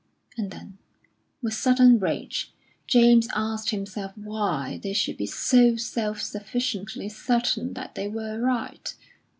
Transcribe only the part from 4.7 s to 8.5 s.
they should be so self sufficiently certain that they were